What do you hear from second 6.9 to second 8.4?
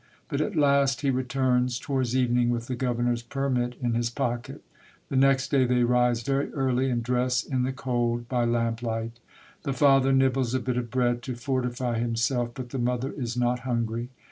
dress in the cold,